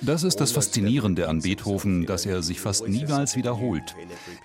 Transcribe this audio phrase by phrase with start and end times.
[0.00, 3.94] Das ist das Faszinierende an Beethoven, dass er sich fast niemals wiederholt.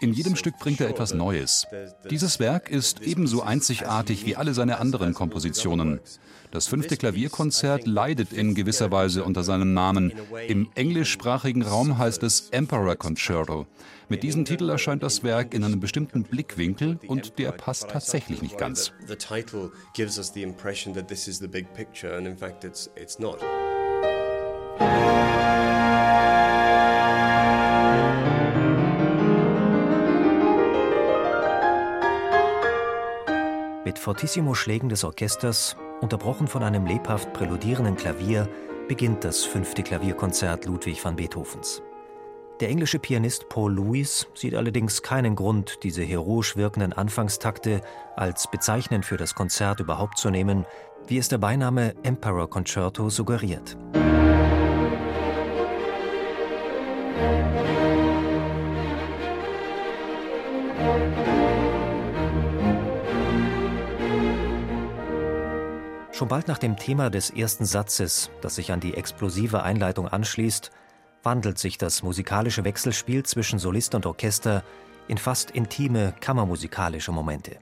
[0.02, 1.66] In jedem Stück bringt er etwas Neues.
[2.09, 6.02] Dieses Werk ist ebenso einzigartig wie alle seine anderen Kompositionen.
[6.52, 10.14] Das fünfte Klavierkonzert leidet in gewisser Weise unter seinem Namen.
[10.48, 13.67] Im englischsprachigen Raum heißt es Emperor Concerto.
[14.08, 18.58] Mit diesem Titel erscheint das Werk in einem bestimmten Blickwinkel und der passt tatsächlich nicht
[18.58, 18.94] ganz.
[33.86, 38.49] Mit Fortissimo-Schlägen des Orchesters, unterbrochen von einem lebhaft präludierenden Klavier,
[38.88, 41.81] beginnt das fünfte Klavierkonzert Ludwig van Beethovens.
[42.61, 47.81] Der englische Pianist Paul Lewis sieht allerdings keinen Grund, diese heroisch wirkenden Anfangstakte
[48.16, 50.66] als bezeichnend für das Konzert überhaupt zu nehmen,
[51.08, 53.78] wie es der Beiname Emperor Concerto suggeriert.
[66.11, 70.72] Schon bald nach dem Thema des ersten Satzes, das sich an die explosive Einleitung anschließt,
[71.23, 74.64] wandelt sich das musikalische Wechselspiel zwischen Solist und Orchester
[75.09, 77.58] in fast intime kammermusikalische Momente.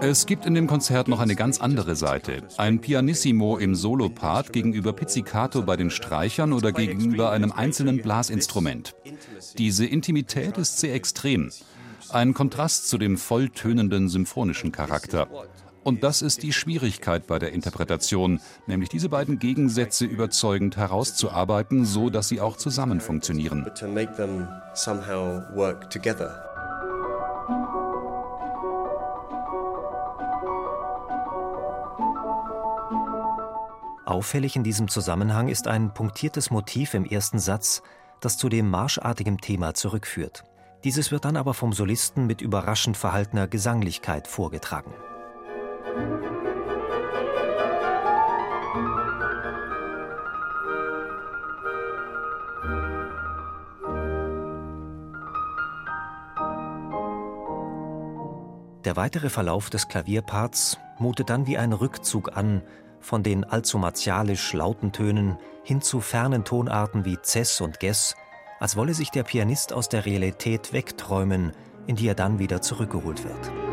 [0.00, 2.42] Es gibt in dem Konzert noch eine ganz andere Seite.
[2.56, 8.94] Ein Pianissimo im Solopart gegenüber Pizzicato bei den Streichern oder gegenüber einem einzelnen Blasinstrument.
[9.58, 11.50] Diese Intimität ist sehr extrem.
[12.10, 15.26] Ein Kontrast zu dem volltönenden symphonischen Charakter.
[15.84, 22.08] Und das ist die Schwierigkeit bei der Interpretation, nämlich diese beiden Gegensätze überzeugend herauszuarbeiten, so
[22.08, 23.66] dass sie auch zusammen funktionieren.
[34.04, 37.82] Auffällig in diesem Zusammenhang ist ein punktiertes Motiv im ersten Satz,
[38.20, 40.44] das zu dem marschartigen Thema zurückführt.
[40.84, 44.92] Dieses wird dann aber vom Solisten mit überraschend verhaltener Gesanglichkeit vorgetragen.
[58.84, 62.62] Der weitere Verlauf des Klavierparts mutet dann wie ein Rückzug an
[63.00, 68.16] von den allzu martialisch lauten Tönen hin zu fernen Tonarten wie Cess und Gess,
[68.60, 71.52] als wolle sich der Pianist aus der Realität wegträumen,
[71.86, 73.71] in die er dann wieder zurückgeholt wird.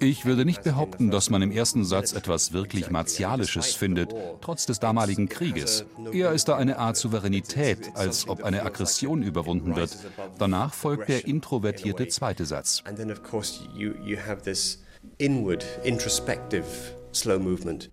[0.00, 4.80] Ich würde nicht behaupten, dass man im ersten Satz etwas wirklich Martialisches findet, trotz des
[4.80, 5.84] damaligen Krieges.
[6.12, 9.96] Eher ist da eine Art Souveränität, als ob eine Aggression überwunden wird.
[10.38, 12.82] Danach folgt der introvertierte zweite Satz.
[15.16, 16.66] Inward, introspective,
[17.12, 17.90] slow movement.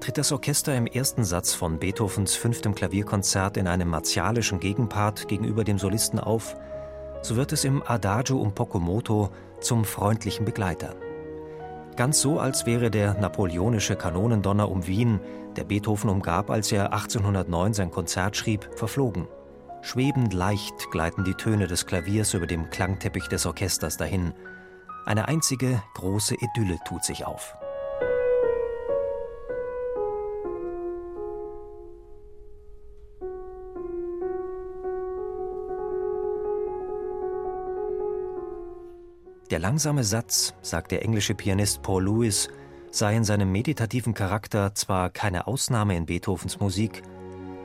[0.00, 5.62] Tritt das Orchester im ersten Satz von Beethovens fünftem Klavierkonzert in einem martialischen Gegenpart gegenüber
[5.62, 6.56] dem Solisten auf,
[7.22, 9.30] so wird es im Adagio um poco moto
[9.60, 10.96] zum freundlichen Begleiter.
[11.96, 15.20] Ganz so, als wäre der napoleonische Kanonendonner um Wien,
[15.56, 19.28] der Beethoven umgab, als er 1809 sein Konzert schrieb, verflogen.
[19.82, 24.32] Schwebend leicht gleiten die Töne des Klaviers über dem Klangteppich des Orchesters dahin.
[25.04, 27.54] Eine einzige große Idylle tut sich auf.
[39.50, 42.48] Der langsame Satz, sagt der englische Pianist Paul Lewis,
[42.92, 47.02] sei in seinem meditativen Charakter zwar keine Ausnahme in Beethovens Musik,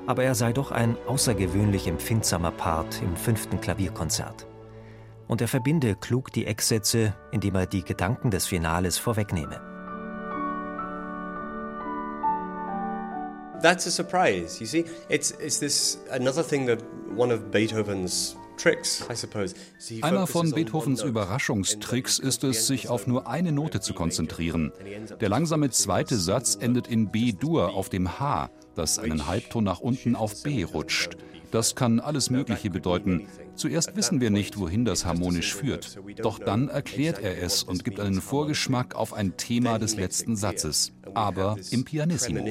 [0.08, 4.48] aber er sei doch ein außergewöhnlich empfindsamer Part im fünften Klavierkonzert.
[5.28, 9.62] Und er verbinde klug die Ecksätze, indem er die Gedanken des Finales vorwegnehme.
[13.62, 14.86] That's a surprise, you see.
[15.08, 16.80] It's, it's this another thing that
[17.16, 18.36] one of Beethoven's
[20.02, 24.72] einer von Beethovens Überraschungstricks ist es, sich auf nur eine Note zu konzentrieren.
[25.20, 30.16] Der langsame zweite Satz endet in B-Dur auf dem H, das einen Halbton nach unten
[30.16, 31.18] auf B rutscht.
[31.52, 33.28] Das kann alles Mögliche bedeuten.
[33.56, 35.98] Zuerst wissen wir nicht, wohin das harmonisch führt.
[36.18, 40.92] Doch dann erklärt er es und gibt einen Vorgeschmack auf ein Thema des letzten Satzes,
[41.14, 42.46] aber im Pianissimo.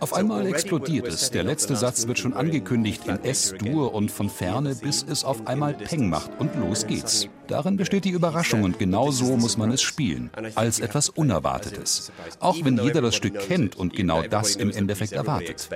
[0.00, 1.30] Auf einmal explodiert es.
[1.30, 5.74] Der letzte Satz wird schon angekündigt in S-Dur und von ferne, bis es auf einmal
[5.74, 7.28] Peng macht und los geht's.
[7.46, 12.12] Darin besteht die Überraschung und genau so muss man es spielen, als etwas Unerwartetes.
[12.38, 15.68] Auch wenn jeder das Stück kennt und genau das im Endeffekt erwartet.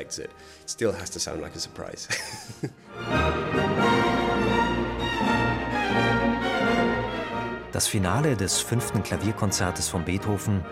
[7.73, 10.65] Das Finale des fünften Klavierkonzertes von Beethoven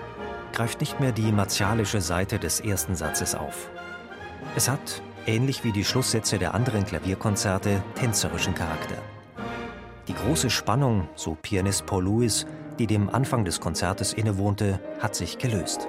[0.52, 3.70] greift nicht mehr die martialische Seite des ersten Satzes auf.
[4.56, 8.96] Es hat, ähnlich wie die Schlusssätze der anderen Klavierkonzerte, tänzerischen Charakter.
[10.08, 12.46] Die große Spannung, so Pianist Paul Lewis,
[12.78, 15.88] die dem Anfang des Konzertes innewohnte, hat sich gelöst.